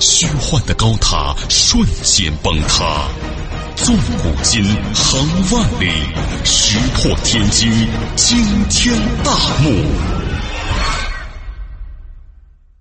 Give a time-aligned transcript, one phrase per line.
[0.00, 3.08] 虚幻的高塔瞬间崩塌，
[3.76, 4.62] 纵古今，
[4.94, 5.22] 横
[5.52, 5.86] 万里，
[6.44, 7.70] 石破天惊，
[8.16, 9.70] 惊天大幕。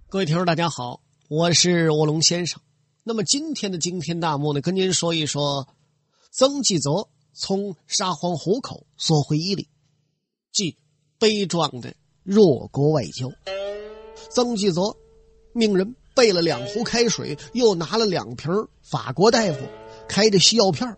[0.10, 2.60] 各位听众，大家好，我是卧龙先生。
[3.04, 5.68] 那么今天的惊天大幕呢，跟您说一说，
[6.32, 9.68] 曾纪泽从沙皇虎口索回伊犁，
[10.52, 10.77] 即
[11.18, 11.94] 悲壮的
[12.24, 13.30] 弱国外交。
[14.30, 14.96] 曾纪泽
[15.54, 19.60] 命人备了两壶开水，又拿了两瓶法国大夫
[20.08, 20.98] 开的西药片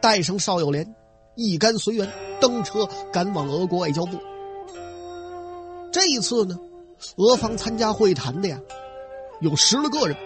[0.00, 0.94] 带上邵友莲，
[1.36, 2.08] 一干随员
[2.40, 4.18] 登车赶往俄国外交部。
[5.92, 6.58] 这一次呢，
[7.16, 8.60] 俄方参加会谈的呀，
[9.40, 10.16] 有十来个人。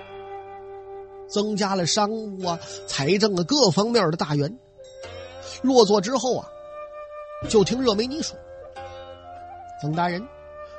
[1.28, 4.59] 增加了商务啊、财政啊各方面的大员。
[5.62, 6.47] 落座之后啊，
[7.49, 8.37] 就听热梅尼说
[9.81, 10.23] ：“曾大人，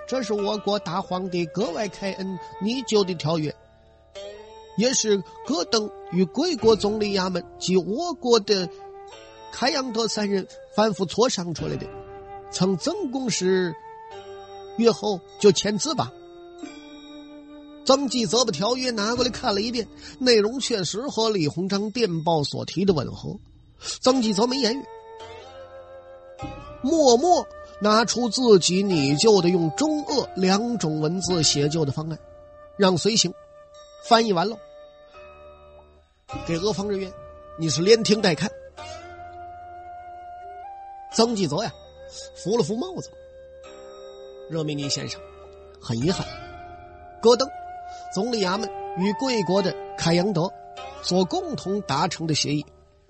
[0.07, 3.53] 这是我国大皇帝格外开恩拟就的条约，
[4.77, 8.69] 也是戈登与贵国总理衙门及我国的
[9.51, 11.87] 开阳德三人反复磋商出来的。
[12.51, 13.73] 曾曾公使
[14.77, 16.11] 阅后就签字吧。”
[17.85, 19.85] 曾纪泽把条约拿过来看了一遍，
[20.17, 23.37] 内容确实和李鸿章电报所提的吻合。
[24.01, 24.85] 曾纪泽没言语，
[26.81, 27.45] 默默
[27.83, 32.17] 拿出自己拟就的用中俄两种文字写就的方案，
[32.77, 33.33] 让随行
[34.07, 34.57] 翻译完了，
[36.47, 37.11] 给俄方人员，
[37.59, 38.49] 你是连听带看。
[41.11, 41.73] 曾纪泽呀，
[42.35, 43.11] 扶了扶帽子，
[44.49, 45.19] 热梅尼先生，
[45.81, 46.25] 很遗憾，
[47.21, 47.45] 戈登。
[48.15, 50.49] 总理衙门与贵国的凯扬德
[51.01, 52.65] 所共同达成的协议，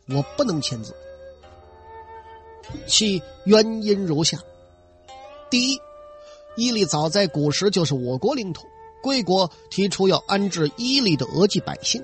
[0.09, 0.95] 我不能签字。
[2.88, 4.39] 其原因如下：
[5.53, 5.79] 第一，
[6.55, 8.65] 伊犁早在古时就是我国领土，
[9.03, 12.03] 贵国提出要安置伊犁的俄籍百姓，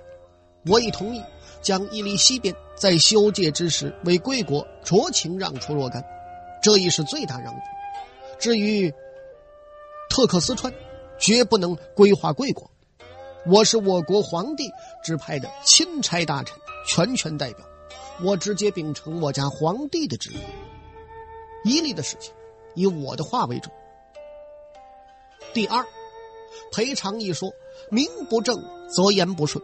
[0.67, 1.23] 我已同意
[1.59, 6.05] 将伊犁西边在修界之时为贵国酌情让出若干，
[6.61, 7.59] 这已是最大让步。
[8.37, 8.93] 至于
[10.11, 10.71] 特克斯川，
[11.17, 12.69] 绝不能归划贵国。
[13.47, 14.69] 我是我国皇帝
[15.03, 16.55] 指派的钦差大臣，
[16.85, 17.65] 全权代表，
[18.21, 20.37] 我直接秉承我家皇帝的旨意。
[21.63, 22.31] 伊犁的事情，
[22.75, 23.71] 以我的话为准。
[25.53, 25.85] 第二，
[26.71, 27.51] 赔偿一说，
[27.89, 29.63] 名不正则言不顺，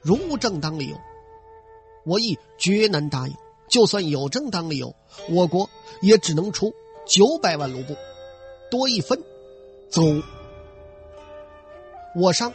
[0.00, 0.96] 如无正当理由，
[2.04, 3.34] 我亦绝难答应。
[3.68, 4.94] 就算有正当理由，
[5.30, 5.68] 我国
[6.02, 6.72] 也只能出
[7.06, 7.96] 九百万卢布，
[8.70, 9.22] 多一分，
[9.88, 10.02] 走。
[12.16, 12.52] 我商。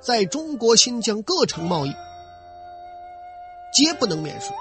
[0.00, 1.92] 在中国新疆各城贸易，
[3.74, 4.54] 皆不能免税。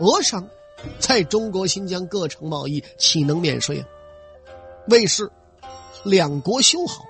[0.00, 0.48] 俄商
[0.98, 3.86] 在中国新疆各城贸易，岂能免税啊？
[4.88, 5.30] 为是
[6.04, 7.04] 两国修好，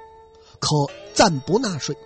[0.58, 0.76] 可
[1.14, 1.96] 暂不纳税。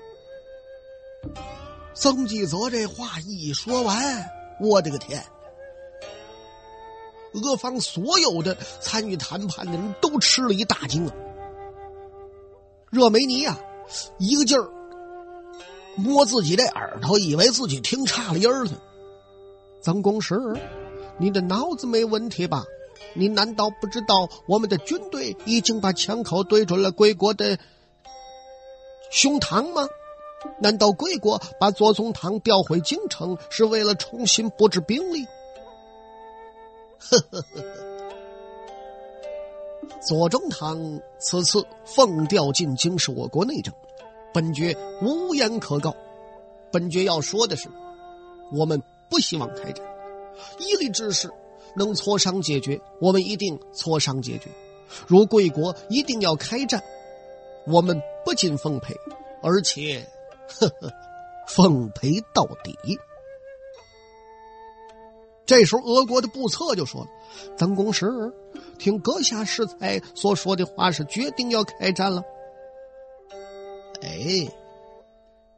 [1.95, 4.29] 曾纪泽这话一说完，
[4.61, 5.25] 我的个天！
[7.33, 11.15] 俄方所有的参与谈判的人都吃了一大惊啊！
[12.91, 13.59] 热梅尼呀，
[14.19, 14.71] 一个劲儿。
[15.97, 18.73] 摸自己的耳朵，以为自己听差了音儿了。
[19.81, 20.35] 曾公使，
[21.19, 22.65] 你的脑子没问题吧？
[23.15, 27.59] 你难道不知道我们的军队已经把枪口对准了贵国的
[29.11, 29.87] 胸膛吗？
[30.61, 35.25] 难道贵国把左宗棠调回京城是为了重新布置兵力？
[36.99, 37.85] 呵呵呵呵。
[40.07, 43.73] 左宗棠此次奉调进京是我国内政。
[44.33, 45.95] 本爵无言可告。
[46.73, 47.69] 本爵要说的是，
[48.53, 49.94] 我们不希望开战。
[50.59, 51.31] 伊犁之事
[51.77, 54.51] 能磋商解决，我们一定磋商解决。
[55.07, 56.83] 如贵国一定要开战，
[57.67, 58.95] 我们不仅奉陪，
[59.43, 60.07] 而且
[60.49, 60.93] 呵呵
[61.49, 62.77] 奉陪到底。
[65.47, 67.07] 这时候，俄国的布策就说了
[67.59, 68.07] ：“曾公使，
[68.79, 72.23] 听阁下适才所说的话，是决定要开战了。”
[74.01, 74.51] 哎，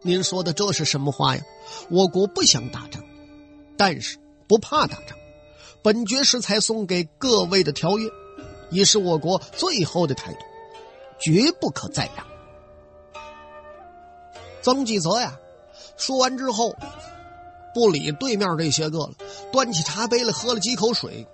[0.02, 1.43] 您说的这是什么话呀？
[1.90, 3.02] 我国不想打仗，
[3.76, 4.19] 但是
[4.49, 5.17] 不怕打仗。
[5.83, 8.11] 本爵是才送给各位的条约，
[8.71, 10.41] 已是我国最后的态度，
[11.21, 12.27] 绝不可再让。
[14.63, 15.39] 曾纪泽呀，
[15.97, 16.75] 说完之后，
[17.73, 19.13] 不理对面这些个了，
[19.53, 21.25] 端起茶杯来喝了几口水，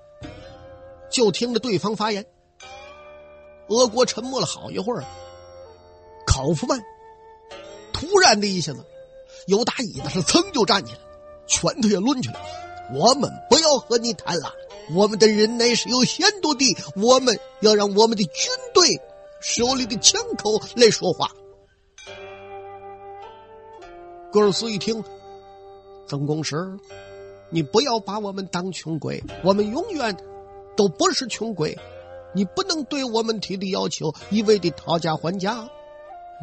[1.11, 2.27] 就听着对方发言。
[3.69, 5.03] 俄国沉默了好一会儿，
[6.27, 6.79] 考夫曼
[7.95, 8.85] 突然的一下子，
[9.47, 10.99] 由打椅子上噌就站起来，
[11.47, 12.62] 拳头也抡起来。
[12.93, 14.53] 我们不要和你谈了，
[14.95, 16.65] 我们的人乃是有限度的，
[16.97, 19.01] 我们要让我们的军队
[19.41, 21.31] 手里的枪口来说话。
[24.31, 25.03] 戈尔斯一听，
[26.07, 26.57] 曾公使，
[27.51, 30.17] 你不要把我们当穷鬼，我们永远
[30.77, 31.79] 都不是穷鬼，
[32.35, 35.69] 你不能对我们提的要求一味的讨价还价。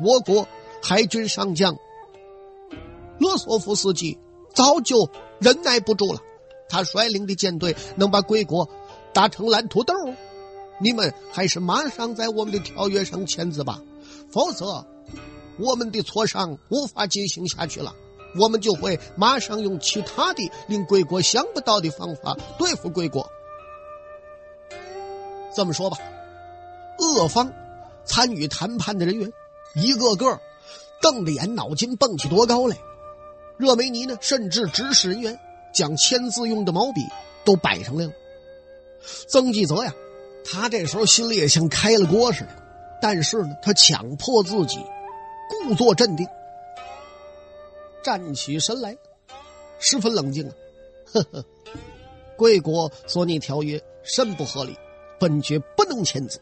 [0.03, 0.47] 我国
[0.81, 1.75] 海军上将
[3.19, 4.17] 勒索夫斯基
[4.53, 5.09] 早就
[5.39, 6.21] 忍耐不住了，
[6.69, 8.69] 他率领的舰队能把贵国
[9.11, 9.93] 打成烂土豆，
[10.79, 13.81] 你们还是马上在我们的条约上签字吧，
[14.31, 14.85] 否则。
[15.61, 17.93] 我们的磋商无法进行下去了，
[18.39, 23.29] 我们就会马上用其他的令贵国想不到的方法对付贵国。
[25.53, 25.97] 这么说吧，
[26.99, 27.51] 俄方
[28.05, 29.33] 参与谈判的人员
[29.75, 30.39] 一个个
[31.01, 32.77] 瞪着眼，脑筋蹦起多高来。
[33.57, 35.37] 热梅尼呢，甚至指使人员
[35.73, 37.01] 将签字用的毛笔
[37.43, 38.11] 都摆上来了。
[39.27, 39.93] 曾纪泽呀，
[40.45, 42.49] 他这时候心里也像开了锅似的，
[43.01, 44.79] 但是呢，他强迫自己。
[45.65, 46.27] 故作镇定，
[48.03, 48.95] 站起身来，
[49.79, 50.53] 十分冷静啊！
[51.11, 51.43] 呵呵，
[52.37, 54.77] 贵国所拟条约甚不合理，
[55.19, 56.39] 本爵不能签字。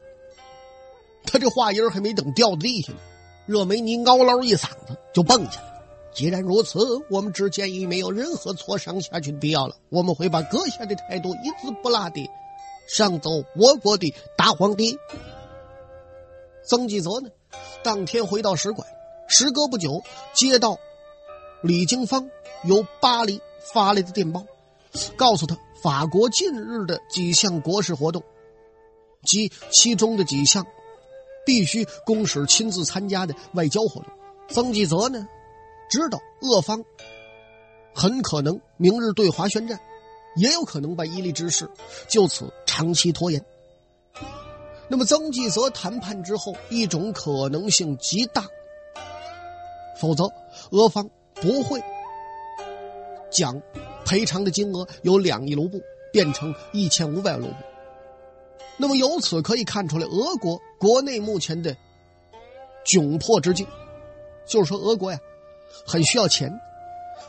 [1.24, 3.00] 他这话音还没等掉地下呢，
[3.46, 5.77] 热梅尼嗷唠一嗓子就蹦起来了。
[6.18, 6.80] 既然如此，
[7.12, 9.76] 我们之间已没有任何磋商下去的必要了。
[9.90, 12.28] 我们会把阁下的态度一字不落的
[12.88, 14.98] 上奏我国的大皇帝。
[16.68, 17.30] 曾纪泽呢，
[17.84, 18.88] 当天回到使馆。
[19.28, 20.02] 时隔不久，
[20.34, 20.80] 接到
[21.62, 22.28] 李经芳
[22.64, 23.40] 由巴黎
[23.72, 24.44] 发来的电报，
[25.18, 28.24] 告诉他法国近日的几项国事活动，
[29.24, 30.66] 及其中的几项
[31.46, 34.12] 必须公使亲自参加的外交活动。
[34.50, 35.28] 曾纪泽呢，
[35.90, 36.84] 知道俄方
[37.94, 39.80] 很可能明日对华宣战，
[40.36, 41.70] 也有可能把伊犁之事
[42.08, 43.44] 就此长期拖延。
[44.90, 48.46] 那么，曾纪泽谈判之后，一种可能性极大。
[50.00, 50.32] 否则，
[50.72, 51.84] 俄方不会
[53.30, 53.62] 将
[54.06, 55.82] 赔偿的金额由两亿卢布
[56.14, 57.54] 变成一千五百卢布。
[58.78, 61.76] 那么由此可以看出来，俄国国内目前的
[62.86, 63.68] 窘迫之境，
[64.46, 65.20] 就是说，俄国呀
[65.86, 66.60] 很需要钱，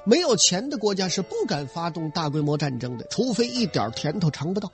[0.04, 4.70] 没有钱的国家是不敢发动大规模战争的，除非一点甜头尝不到。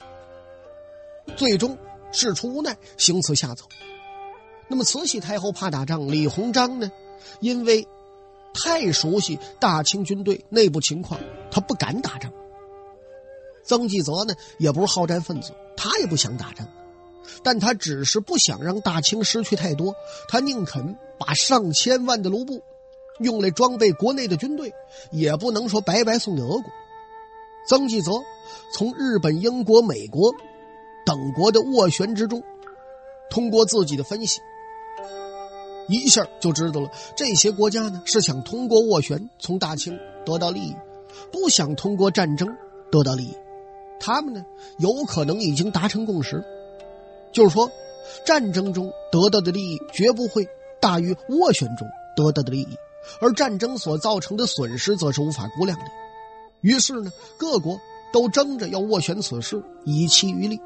[1.37, 1.77] 最终
[2.13, 3.65] 事出无奈，行此下策。
[4.69, 6.91] 那么慈禧太后怕打仗，李鸿章呢？
[7.41, 7.87] 因为
[8.53, 11.21] 太熟悉大清军队内部情况，
[11.51, 12.33] 他不敢打仗。
[13.65, 16.69] 曾纪泽呢，也不是好战分子，他也不想打仗，
[17.43, 19.95] 但他只是不想让大清失去太多，
[20.29, 22.63] 他宁肯把上千万的卢布
[23.21, 24.73] 用来装备国内的军队，
[25.11, 26.65] 也不能说白白送给俄国。
[27.67, 28.11] 曾纪泽
[28.73, 30.33] 从日本、英国、美国
[31.07, 32.43] 等国的斡旋之中，
[33.31, 34.41] 通过自己的分析。
[35.89, 40.75] 一下就知道了，这些国家呢是想通过斡旋从大清得到利益，
[41.31, 42.49] 不想通过战争
[42.91, 43.37] 得到利益。
[44.01, 44.45] 他们呢
[44.79, 46.43] 有可能已经达成共识，
[47.33, 47.71] 就是说，
[48.25, 50.49] 战争中得到的利益绝不会
[50.81, 52.79] 大于斡旋中得到的利益，
[53.21, 55.85] 而战争所造成的损失则是无法估量的。
[56.61, 57.81] 于是呢，各国
[58.13, 60.59] 都争着要斡旋此事，以期于利。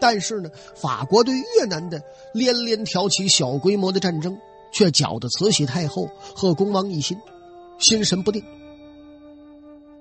[0.00, 4.36] 但是呢，法国对越南的连连挑起小规模的战争，
[4.72, 7.18] 却搅得慈禧太后和恭王一心，
[7.78, 8.42] 心神不定。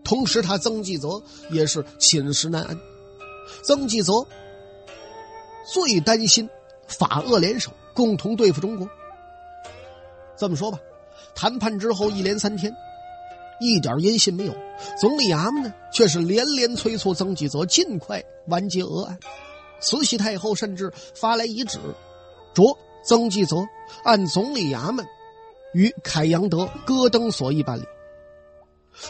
[0.03, 1.21] 同时，他曾纪泽
[1.51, 2.79] 也是寝食难安。
[3.63, 4.25] 曾纪泽
[5.65, 6.49] 最担心
[6.87, 8.89] 法俄联手共同对付中国。
[10.37, 10.79] 这么说吧，
[11.39, 12.75] 谈判之后一连三天，
[13.61, 14.53] 一点音信没有，
[14.99, 19.17] 总理衙门呢却是连连催促曾纪泽尽快完结俄案。
[19.79, 21.79] 慈禧太后甚至发来遗旨，
[22.53, 23.65] 着曾纪泽
[24.03, 25.07] 按总理衙门
[25.73, 27.85] 与凯阳德、戈登所议办理。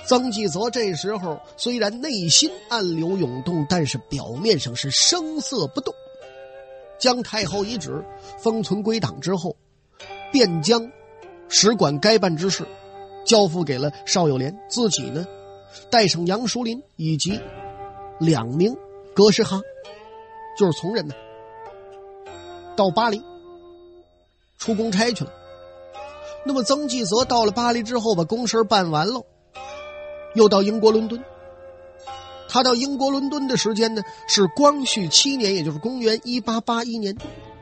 [0.05, 5.91] 曾纪泽这时候虽然内心暗流涌动，但是表面上是声色不动。
[6.99, 8.05] 将太后遗旨
[8.37, 9.55] 封存归档之后，
[10.31, 10.91] 便将
[11.49, 12.65] 使馆该办之事
[13.25, 15.25] 交付给了邵友莲，自己呢
[15.89, 17.39] 带上杨淑林以及
[18.19, 18.77] 两名
[19.13, 19.59] 格什哈。
[20.57, 21.13] 就是从人呢，
[22.75, 23.21] 到巴黎
[24.57, 25.31] 出公差去了。
[26.45, 29.23] 那么曾纪泽到了巴黎之后，把公事办完了，
[30.35, 31.23] 又到英国伦敦。
[32.49, 37.15] 他到英国伦敦的时间呢是光绪七年，也就是公元一八八一年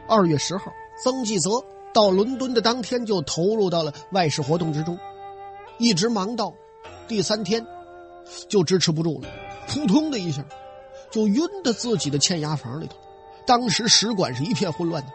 [0.08, 0.72] 二月十号。
[1.04, 1.50] 曾纪泽
[1.94, 4.98] 到伦敦的当天就投入到了外事活动之中，
[5.78, 6.54] 一直忙到
[7.08, 7.66] 第三天
[8.48, 9.30] 就支持不住了，
[9.68, 10.46] 扑通的一下
[11.12, 12.96] 就晕到自己的欠押房里头。
[13.46, 15.10] 当时使馆是一片混乱的，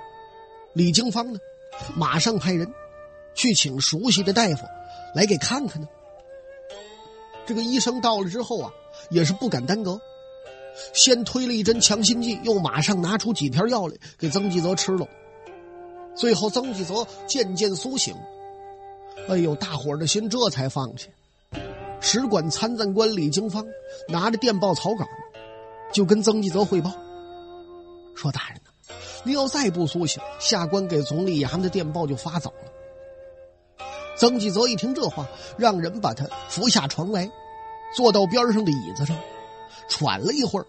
[0.73, 1.39] 李经方呢
[1.95, 2.73] 马上派人
[3.35, 4.65] 去请熟悉的大夫
[5.15, 5.89] 来给看看呢。
[7.47, 8.71] 这个医生到了之后啊。
[9.09, 9.99] 也是不敢耽搁，
[10.93, 15.09] 先推了一针强心剂，又马上拿出几片药来给曾纪泽吃了。
[16.15, 18.15] 最后，曾纪泽渐渐苏醒，
[19.29, 21.09] 哎呦，大伙儿的心这才放下。
[22.01, 23.65] 使馆参赞官李经方
[24.09, 25.07] 拿着电报草稿，
[25.93, 26.91] 就跟曾纪泽汇报
[28.15, 32.73] 说：“大人呐，你要再不苏醒，下官给总理衙门的电报就发走了。”
[34.19, 35.27] 曾纪泽一听这话，
[35.57, 37.31] 让人把他扶下床来。
[37.95, 39.15] 坐到边上的椅子上，
[39.87, 40.67] 喘了一会儿。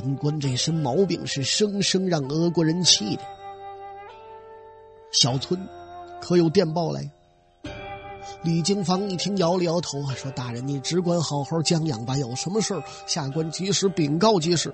[0.00, 3.22] 本官这身毛病是生生让俄国人气的。
[5.10, 5.60] 小村
[6.20, 7.10] 可有电报来？
[8.44, 14.72] 李经芳一听，摇了摇头啊，说：“大人，你只管好好将养吧，有什么事儿，下官及时禀告即是。”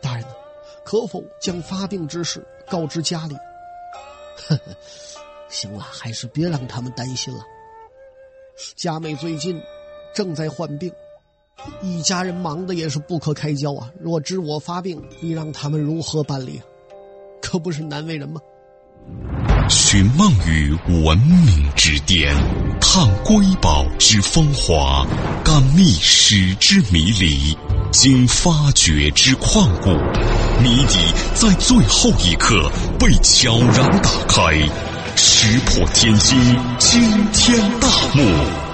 [0.00, 0.32] 大人呢，
[0.84, 3.34] 可否将发病之事告知家里？
[4.36, 4.76] 呵呵，
[5.48, 7.42] 行了，还是别让他们担心了。
[8.76, 9.60] 佳妹最近
[10.14, 10.92] 正在患病，
[11.82, 13.90] 一家人忙的也是不可开交啊。
[14.00, 16.60] 若知我发病，你让他们如何办理？
[17.40, 18.40] 可不是难为人吗？
[19.70, 22.34] 寻梦于文明之巅，
[22.80, 25.06] 探瑰宝之风华，
[25.44, 27.56] 感历史之迷离，
[27.90, 29.90] 经发掘之旷古，
[30.62, 30.98] 谜底
[31.34, 34.42] 在最后一刻被悄然打开。
[35.16, 36.38] 石破天惊，
[36.78, 38.67] 惊天大幕。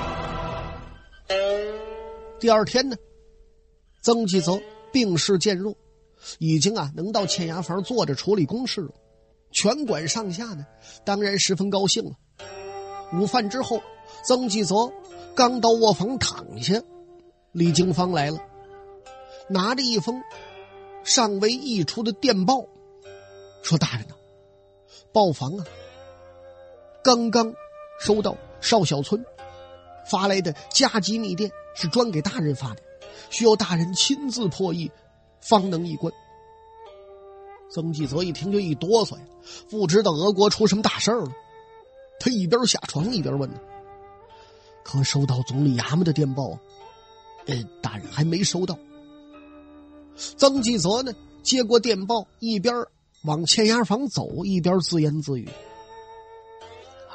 [2.44, 2.96] 第二天呢，
[4.02, 4.60] 曾纪泽
[4.92, 5.74] 病势渐弱，
[6.38, 8.90] 已经啊能到欠衙房坐着处理公事了。
[9.50, 10.66] 全馆上下呢，
[11.06, 12.10] 当然十分高兴了。
[13.14, 13.80] 午饭之后，
[14.26, 14.92] 曾纪泽
[15.34, 16.82] 刚到卧房躺下，
[17.52, 18.38] 李经芳来了，
[19.48, 20.20] 拿着一封
[21.02, 22.66] 尚未译出的电报，
[23.62, 24.14] 说：“大人呢，
[25.14, 25.64] 报房啊。”
[27.02, 27.54] 刚刚
[27.98, 29.24] 收到邵小村
[30.10, 32.82] 发来的加急密电，是专给大人发的，
[33.30, 34.90] 需要大人亲自破译，
[35.40, 36.12] 方能一关。
[37.70, 39.22] 曾纪泽一听就一哆嗦呀，
[39.68, 41.26] 不知道俄国出什么大事了。
[42.20, 43.58] 他一边下床一边问呢
[44.84, 46.56] ：“可收到总理衙门的电报
[47.46, 48.78] ？”“呃，大人还没收到。”
[50.36, 51.12] 曾纪泽呢
[51.42, 52.72] 接过电报，一边
[53.24, 55.48] 往欠押房走，一边自言自语。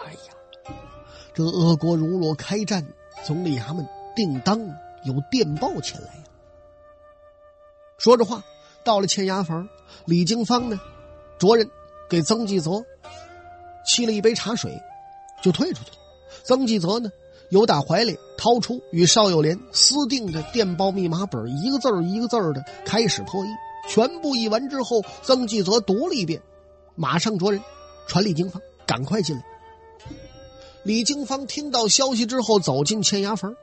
[0.04, 0.76] 哎呀
[1.34, 2.86] 这俄国如若开战，
[3.24, 4.60] 总理衙门定当
[5.04, 6.24] 有电报前来呀。
[7.98, 8.44] 说着话，
[8.84, 9.68] 到了欠押房，
[10.06, 10.80] 李经方呢，
[11.38, 11.70] 着人
[12.10, 12.72] 给曾纪泽
[13.86, 14.82] 沏了一杯茶水，
[15.42, 15.98] 就退出去了。
[16.44, 17.10] 曾纪泽呢，
[17.50, 23.50] 由打怀里掏出与邵友莲私定的电报密码本，一个字一个字的开始破译。
[23.90, 26.42] 全部译完之后，曾纪泽读了一遍，
[26.96, 27.62] 马上着人
[28.08, 29.44] 传李经方赶快进来。
[30.84, 33.56] 李经方听到消息之后，走进签押房，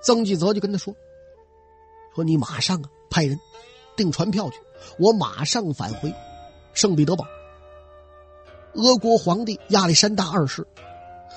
[0.00, 0.94] 曾纪泽就跟他说
[2.14, 3.38] ：“说你马上啊，派人
[3.96, 4.56] 订船票去，
[4.98, 6.14] 我马上返回
[6.72, 7.26] 圣彼得堡。
[8.74, 10.66] 俄国皇帝亚历山大二世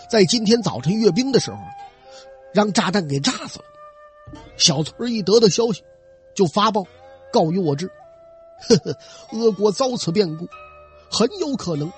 [0.09, 1.57] 在今天早晨阅兵的时候，
[2.53, 3.65] 让炸弹给炸死了。
[4.55, 5.83] 小村一得到消息，
[6.33, 6.85] 就发报
[7.31, 7.91] 告于我知。
[8.67, 8.97] 呵呵，
[9.33, 10.47] 俄国遭此变故，
[11.11, 11.91] 很有可能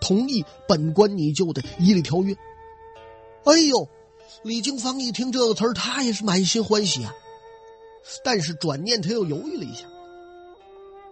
[0.00, 2.34] 同意本官拟就的伊犁条约。”
[3.44, 3.88] 哎呦，
[4.42, 7.12] 李经芳一听这个词儿，他也是满心欢喜啊。
[8.24, 9.84] 但是转念他又犹豫了一下。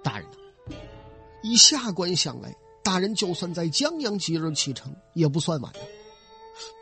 [0.03, 0.27] 大人，
[1.43, 5.81] 以下官想来，大人就算在江阳即日启程，也不算晚的。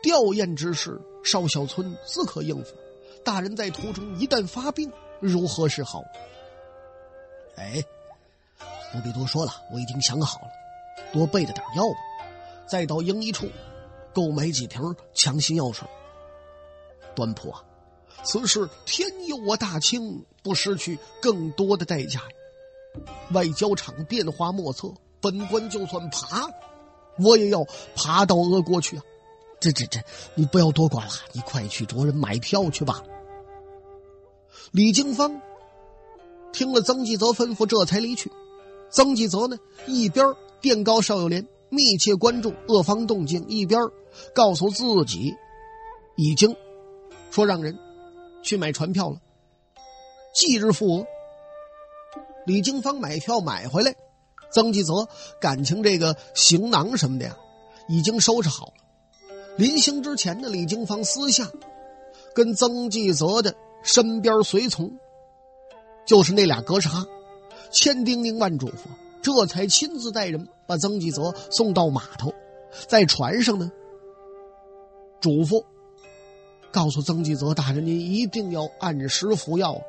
[0.01, 2.73] 吊唁之事，邵小村自可应付。
[3.23, 6.03] 大人在途中一旦发病，如何是好？
[7.55, 7.83] 哎，
[8.93, 10.47] 不必多说了，我已经想好了，
[11.11, 11.99] 多备着点药吧。
[12.67, 13.47] 再到营医处。
[14.13, 14.81] 购买几瓶
[15.13, 15.85] 强心药水。
[17.15, 17.63] 端铺啊，
[18.23, 22.21] 此事天佑我大清，不失去更多的代价！
[23.31, 26.49] 外交场变化莫测，本官就算爬，
[27.19, 29.03] 我也要爬到俄国去啊！
[29.59, 29.99] 这这这，
[30.35, 33.01] 你不要多管了，你快去着人买票去吧。
[34.71, 35.41] 李经方
[36.51, 38.31] 听了曾纪泽吩咐，这才离去。
[38.89, 39.57] 曾纪泽呢，
[39.87, 40.25] 一边
[40.61, 41.47] 电告邵友莲。
[41.67, 43.81] 密切关注俄方动静，一边
[44.33, 45.35] 告诉自己
[46.15, 46.55] 已经
[47.31, 47.77] 说让人
[48.41, 49.17] 去买船票了，
[50.33, 51.05] 即日付额。
[52.45, 53.95] 李经芳买票买回来，
[54.51, 55.07] 曾纪泽
[55.41, 57.35] 感情这个行囊什么的呀，
[57.89, 58.73] 已经收拾好了。
[59.57, 61.49] 临行之前呢，李经芳私下
[62.33, 64.91] 跟曾纪泽的身边随从，
[66.05, 67.05] 就是那俩格什哈，
[67.71, 68.87] 千叮咛万嘱咐，
[69.21, 72.33] 这才亲自带人把曾纪泽送到码头，
[72.87, 73.71] 在船上呢，
[75.19, 75.65] 嘱咐。
[76.75, 79.81] 告诉曾纪泽大人，您一定要按时服药，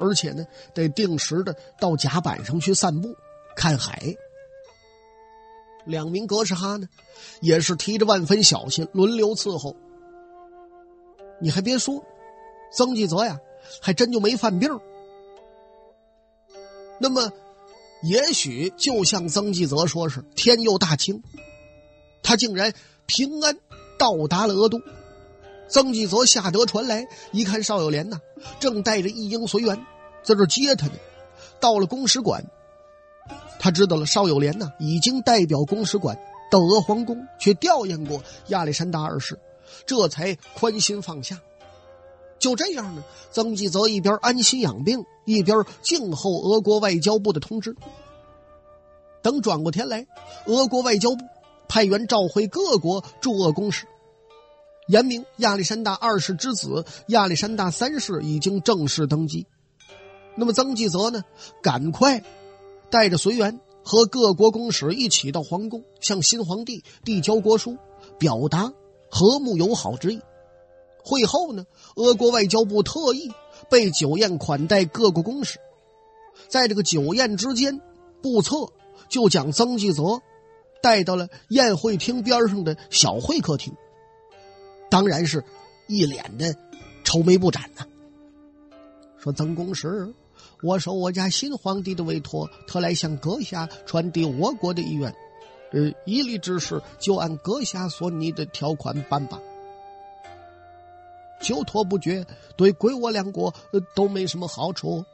[0.00, 3.14] 而且呢，得定时的到甲板上去散步、
[3.54, 4.16] 看海。
[5.84, 6.88] 两名格什哈呢，
[7.40, 9.76] 也是提着万分小心，轮流伺候。
[11.40, 12.04] 你还别说，
[12.72, 13.38] 曾纪泽呀，
[13.80, 14.68] 还真就没犯病。
[16.98, 17.30] 那么，
[18.02, 21.22] 也许就像曾纪泽说是天佑大清，
[22.20, 22.74] 他竟然
[23.06, 23.56] 平安
[23.96, 24.80] 到达了俄都。
[25.68, 28.20] 曾纪泽下得船来，一看邵友莲呐，
[28.60, 29.86] 正带着一应随员
[30.22, 30.92] 在这接他呢。
[31.58, 32.44] 到了公使馆，
[33.58, 36.18] 他知道了邵友莲呐已经代表公使馆
[36.50, 39.38] 到俄皇宫去吊唁过亚历山大二世，
[39.86, 41.40] 这才宽心放下。
[42.38, 47.74] 就这样呢，曾纪泽一边安心养病，一边静候俄国外交部的通知。
[49.22, 50.06] 等转过天来，
[50.44, 51.24] 俄国外交部
[51.66, 53.86] 派员召回各国驻俄公使。
[54.86, 59.46] 言明亚历山大二世之子亚历山大三世已经正式登基，
[60.36, 61.24] 那么曾纪泽呢？
[61.62, 62.22] 赶快
[62.90, 67.78] 带着随员和各国公使一起到皇宫，向新皇帝递交国书，
[68.18, 68.70] 表达
[69.10, 70.20] 和睦友好之意。
[71.02, 71.64] 会后呢，
[71.96, 73.32] 俄国外交部特意
[73.70, 75.58] 备酒宴款待各国公使，
[76.48, 77.80] 在这个酒宴之间，
[78.20, 78.56] 部策
[79.08, 80.20] 就将曾纪泽
[80.82, 83.74] 带到了宴会厅边上的小会客厅。
[84.94, 85.42] 当然是
[85.88, 86.54] 一脸的
[87.02, 87.84] 愁眉不展呐。
[89.18, 90.14] 说曾公时，
[90.62, 95.12] 我受我家新皇帝的委托，特来向阁下传递我国的意愿。
[95.72, 99.40] 呃，一律之事就按阁下所拟的条款办吧。
[101.40, 102.24] 久拖不决，
[102.56, 103.52] 对归我两国
[103.96, 105.04] 都没什么好处。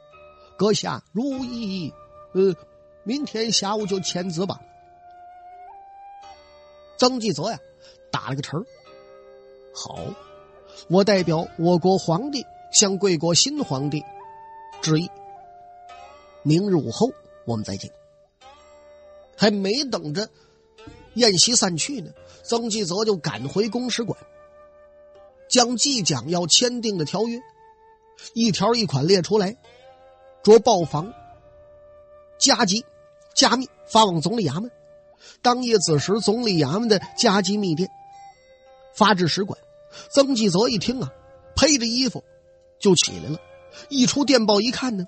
[0.59, 1.93] 阁下如无异议，
[2.33, 2.55] 呃，
[3.03, 4.61] 明天下午就签字吧。
[6.99, 7.57] 曾纪泽呀，
[8.11, 8.63] 打了个成
[9.73, 9.99] 好，
[10.89, 14.03] 我代表我国皇帝向贵国新皇帝
[14.81, 15.09] 致意。
[16.43, 17.09] 明日午后
[17.45, 17.91] 我们再见。
[19.37, 20.29] 还没等着
[21.15, 22.11] 宴席散去呢，
[22.43, 24.19] 曾纪泽就赶回公使馆，
[25.49, 27.39] 将即将要签订的条约
[28.33, 29.55] 一条一款列出来，
[30.43, 31.13] 着报房
[32.37, 32.85] 加急
[33.33, 34.69] 加密发往总理衙门。
[35.41, 37.89] 当夜子时，总理衙门的加急密电。
[38.93, 39.57] 发至使馆，
[40.09, 41.11] 曾纪泽一听啊，
[41.55, 42.23] 披着衣服
[42.79, 43.39] 就起来了。
[43.89, 45.05] 一出电报一看呢，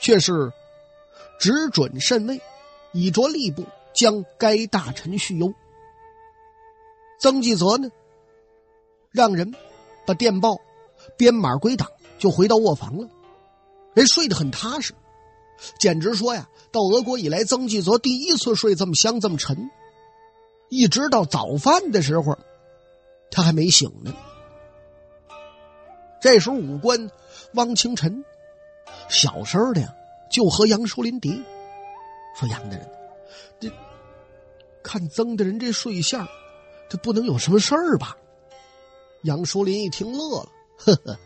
[0.00, 0.52] 却是
[1.38, 2.40] 只准慎位，
[2.92, 3.64] 已着吏部
[3.94, 5.52] 将该大臣续优。
[7.20, 7.90] 曾纪泽呢，
[9.10, 9.54] 让人
[10.06, 10.56] 把电报
[11.16, 11.88] 编码归档，
[12.18, 13.08] 就回到卧房了。
[13.94, 14.94] 人睡得很踏实，
[15.78, 19.70] 简直说呀，到俄国以来，曾纪泽第一次睡这么香这么沉。
[20.68, 22.38] 一直到早饭的时候。
[23.30, 24.14] 他还没醒呢。
[26.20, 27.10] 这时候，武官
[27.54, 28.24] 汪清晨
[29.08, 29.94] 小声的呀，
[30.30, 31.42] 就和杨树林敌
[32.38, 32.90] 说：“杨大人，
[33.60, 33.70] 这
[34.82, 36.26] 看曾大人这睡相，
[36.88, 38.16] 这不能有什么事儿吧？”
[39.22, 41.18] 杨树林一听乐了，呵呵，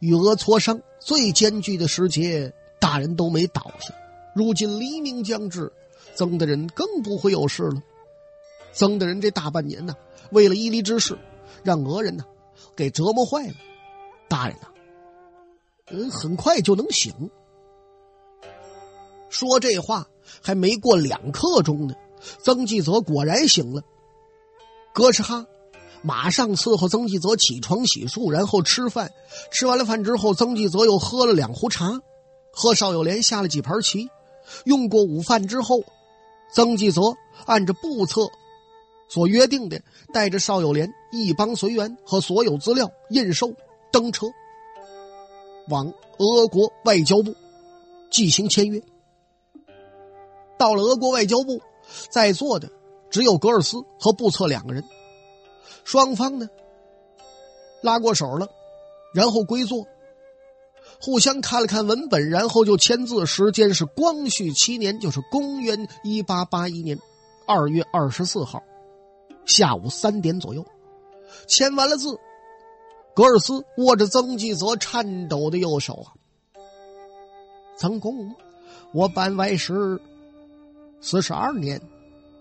[0.00, 3.94] 与俄磋商最艰巨的时节，大人都没倒下。
[4.34, 5.72] 如今黎明将至，
[6.14, 7.82] 曾大人更不会有事了。
[8.72, 9.94] 曾大人这大半年呢。
[10.30, 11.18] 为了伊犁之事，
[11.62, 12.24] 让俄人呢
[12.74, 13.54] 给折磨坏了。
[14.28, 14.68] 大人呐，
[15.90, 17.12] 嗯，很快就能醒。
[19.28, 20.06] 说这话
[20.40, 21.94] 还没过两刻钟呢，
[22.42, 23.82] 曾纪泽果然醒了。
[24.94, 25.44] 格什哈
[26.00, 29.10] 马上伺候曾纪泽起床洗漱，然后吃饭。
[29.50, 32.00] 吃完了饭之后，曾纪泽又喝了两壶茶，
[32.52, 34.08] 和邵友莲下了几盘棋。
[34.64, 35.84] 用过午饭之后，
[36.54, 37.02] 曾纪泽
[37.44, 38.22] 按着部策。
[39.12, 39.78] 所约定的，
[40.10, 43.54] 带着邵友莲一帮随员和所有资料印绶
[43.90, 44.26] 登车，
[45.68, 47.34] 往俄国外交部
[48.10, 48.82] 进行签约。
[50.56, 51.60] 到了俄国外交部，
[52.08, 52.70] 在座的
[53.10, 54.82] 只有格尔斯和布策两个人。
[55.84, 56.48] 双方呢
[57.82, 58.48] 拉过手了，
[59.12, 59.86] 然后归坐，
[61.02, 63.26] 互相看了看文本，然后就签字。
[63.26, 66.98] 时间是光绪七年，就是公元一八八一年
[67.46, 68.62] 二月二十四号。
[69.44, 70.64] 下午三点左右，
[71.46, 72.18] 签完了字，
[73.14, 76.14] 格尔斯握着曾纪泽颤抖的右手啊，
[77.76, 78.34] 曾公，
[78.92, 80.00] 我办外事
[81.00, 81.80] 四十二年，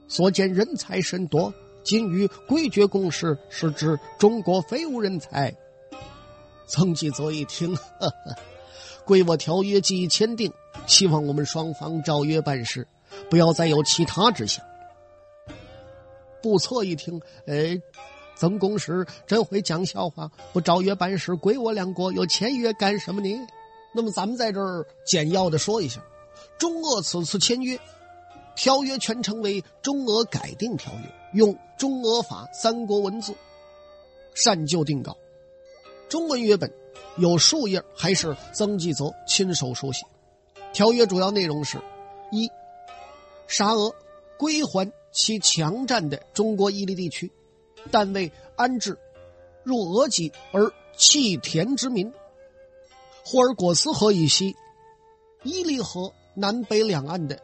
[0.08, 5.54] 所见人才甚多，今与贵爵公事是指中国非无人才。
[6.68, 8.36] 曾纪泽一听， 呵呵，
[9.04, 10.54] 贵我条约既已签订，
[10.88, 12.88] 希望我们双方照约办事，
[13.30, 14.64] 不要再有其他之想。
[16.42, 17.82] 不错，一听，哎。
[18.34, 23.30] 曾公使真会讲笑话，不照约办事，归我两国又签约干什么呢？
[23.94, 26.04] 那么咱们在这儿简要的说一下，
[26.58, 27.80] 中俄此次签约，
[28.56, 31.00] 条约全称为《中俄改定条约》，
[31.34, 33.36] 用中俄法三国文字，
[34.34, 35.16] 善就定稿。
[36.10, 36.74] 中文约本
[37.18, 40.04] 有数页，还是曾纪泽亲手书写。
[40.74, 41.80] 条约主要内容是：
[42.32, 42.50] 一，
[43.46, 43.94] 沙俄
[44.40, 47.32] 归还其强占的中国伊犁地区。
[47.90, 48.98] 但为安置
[49.64, 52.14] 入俄籍而弃田之民，
[53.26, 54.56] 霍尔果斯河以西、
[55.44, 57.40] 伊犁河南北两岸的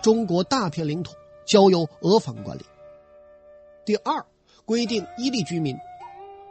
[0.00, 2.64] 中国大片领土交由俄方管理。
[3.84, 4.24] 第二，
[4.64, 5.76] 规定伊犁居民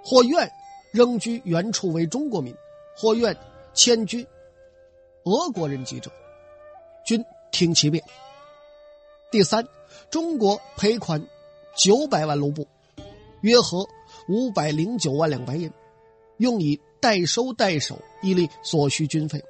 [0.03, 0.51] 或愿
[0.91, 2.53] 仍居原处为中国民，
[2.97, 3.35] 或愿
[3.73, 4.27] 迁居
[5.23, 6.11] 俄国人籍者，
[7.05, 8.03] 均听其便。
[9.31, 9.65] 第三，
[10.11, 11.25] 中国赔款
[11.75, 12.67] 九百万卢布。
[13.41, 13.87] 约合
[14.27, 15.71] 五百零九万两白银，
[16.37, 19.43] 用以代收代守伊犁所需军费，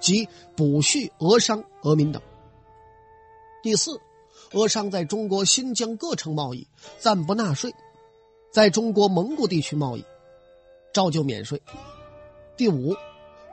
[0.00, 2.20] 及补恤俄商俄民等。
[3.62, 4.00] 第四，
[4.54, 6.66] 俄商在中国新疆各城贸易
[6.98, 7.72] 暂不纳税，
[8.50, 10.04] 在中国蒙古地区贸易
[10.92, 11.62] 照旧免税。
[12.56, 12.96] 第五，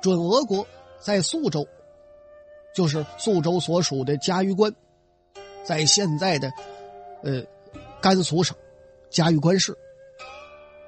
[0.02, 0.66] 准俄国
[1.00, 1.68] 在宿州，
[2.74, 4.74] 就是宿州所属的嘉峪关，
[5.68, 6.52] 在现在的
[7.24, 7.44] 呃
[8.02, 8.56] 甘肃省。
[9.10, 9.76] 嘉峪关市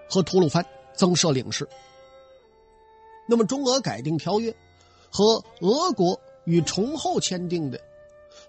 [0.09, 1.67] 和吐鲁番增设领事。
[3.29, 4.53] 那么，中俄改定条约
[5.09, 7.77] 和俄国与崇后签订的《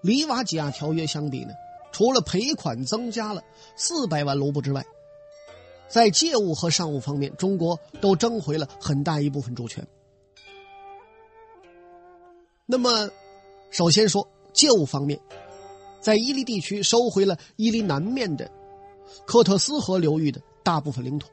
[0.01, 1.53] 里瓦吉亚条约》相比呢？
[1.93, 3.41] 除了赔款增加了
[3.77, 4.85] 四百万卢布之外，
[5.87, 9.87] 在借物和商务方面，中国都争回了很大一部分主权。
[12.65, 13.09] 那么，
[13.69, 15.17] 首先说借物方面，
[16.01, 18.51] 在伊犁地区收回了伊犁南面的。
[19.25, 21.27] 科特斯河流域的大部分领土，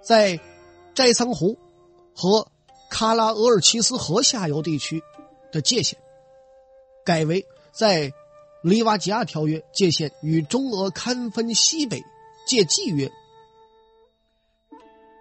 [0.00, 0.38] 在
[0.94, 1.58] 斋桑湖
[2.14, 2.48] 和
[2.90, 5.02] 喀拉额尔齐斯河下游地区
[5.50, 5.98] 的界限，
[7.04, 8.12] 改为在
[8.62, 12.00] 里瓦吉亚条约界限与中俄堪分西北
[12.46, 13.10] 界纪约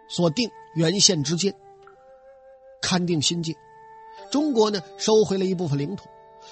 [0.07, 1.53] 所定原线之间，
[2.79, 3.55] 勘定新界。
[4.29, 6.07] 中国呢收回了一部分领土，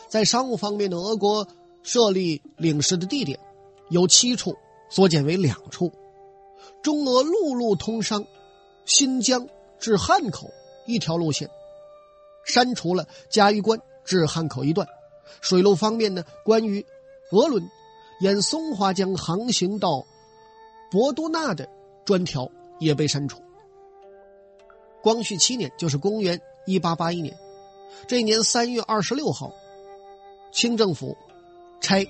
[0.10, 1.48] 在商务方面的俄国
[1.84, 3.40] 设立领事的地点
[3.90, 4.58] 有七处。
[4.90, 5.92] 缩减为两处，
[6.84, 8.24] 中俄陆路通商，
[8.86, 9.48] 新疆
[9.80, 10.52] 至汉口
[10.86, 11.50] 一条路线，
[12.46, 14.88] 删除了嘉峪关至汉口一段。
[15.42, 16.86] 水路方面呢，关于
[17.32, 17.68] 俄轮
[18.20, 20.06] 沿松花江航行到
[20.92, 21.68] 博多纳的
[22.06, 22.48] 专条
[22.80, 23.42] 也被删除。
[25.02, 27.36] 光绪七年，就是公元一八八一年，
[28.08, 29.52] 这一年三月二十六号，
[30.52, 31.18] 清政府
[31.84, 32.10] 差。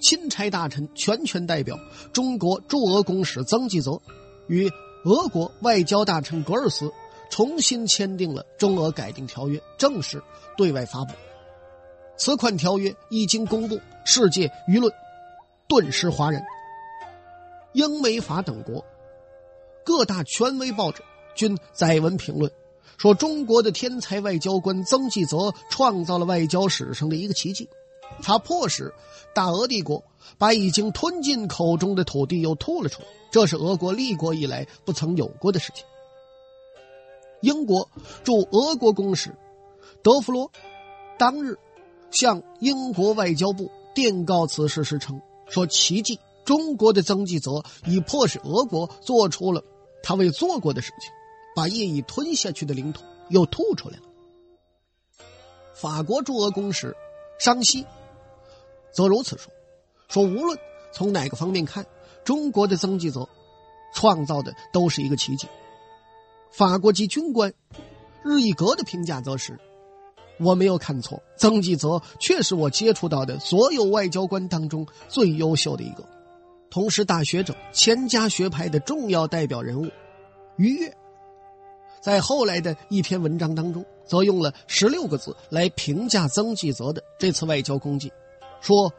[0.00, 1.78] 钦差大臣全权代表
[2.12, 4.02] 中国驻俄公使曾纪泽，
[4.48, 4.70] 与
[5.06, 6.92] 俄国外交大臣格尔斯
[7.30, 10.22] 重新签订了中俄改定条约，正式
[10.58, 11.14] 对外发布。
[12.18, 14.92] 此款条约一经公布，世界舆论
[15.66, 16.42] 顿时哗然。
[17.72, 18.84] 英美法等国
[19.86, 21.02] 各大权威报纸
[21.34, 22.52] 均载文评论，
[22.98, 27.70] 说中国的天才外交官曾纪泽创造了外交史上的一个奇迹。
[28.22, 28.92] 他迫使
[29.34, 30.04] 大俄帝国
[30.38, 35.84] 把已经吞进口中的土地又吐了出来，这是俄国立国以来不曾有过的事情。
[37.40, 37.90] 英国
[38.22, 39.36] 驻俄国公使
[40.02, 40.50] 德弗罗
[41.18, 41.58] 当日
[42.10, 49.62] 向英国外交部电告此事时称：“说奇迹，中国的曾纪泽已迫使俄国做出了
[50.02, 51.10] 他未做过的事情，
[51.54, 54.02] 把业已吞下去的领土又吐出来了。”
[55.74, 56.96] 法国驻俄公使
[57.44, 57.84] 张西。
[58.90, 59.52] 则如此说，
[60.08, 60.58] 说无论
[60.92, 61.84] 从哪个方面看，
[62.24, 63.28] 中国的曾纪泽
[63.92, 65.46] 创造的都是一个奇迹。
[66.50, 67.52] 法国籍军官
[68.22, 69.58] 日意格的评价则是：
[70.40, 76.02] 我没有看错，曾纪泽确是我接触到的所有外交官当中最优秀的一个。
[76.70, 79.90] 同时，大学者钱家学派的重要代表人物
[80.56, 80.96] 于越，
[82.04, 88.12] 在后来的一篇文章当中，则用了十六个字来评价曾纪泽的这次外交功绩。
[88.60, 88.92] 说，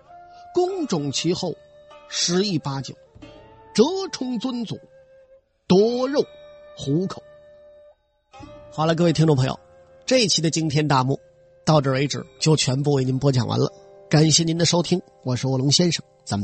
[0.55, 1.53] 公种其后，
[2.09, 2.95] 十亿八九，
[3.75, 4.79] 折冲尊祖，
[5.67, 6.19] 夺肉
[6.75, 7.21] 虎口。
[8.71, 9.59] 好了，各位听众朋友，
[10.03, 11.19] 这一期的惊天大幕
[11.63, 13.71] 到这为止就全部为您播讲完了。
[14.09, 16.43] 感谢您的收听，我是卧龙先生，咱们